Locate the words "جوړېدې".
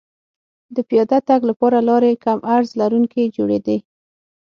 3.35-3.77